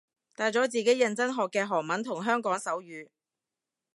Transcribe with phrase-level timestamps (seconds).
[0.35, 3.09] 大咗自己認真學嘅得韓文同香港手語